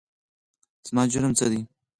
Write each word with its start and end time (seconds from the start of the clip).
زما 0.87 1.03
جرم 1.11 1.33
څه 1.39 1.45
دی؟؟ 1.51 1.61